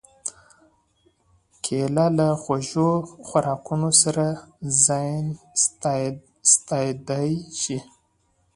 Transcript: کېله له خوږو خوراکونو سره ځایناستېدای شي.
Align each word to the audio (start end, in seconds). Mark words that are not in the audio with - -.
کېله 1.63 2.07
له 2.17 2.27
خوږو 2.41 2.89
خوراکونو 3.25 3.89
سره 4.03 4.25
ځایناستېدای 4.85 7.31
شي. 7.61 7.79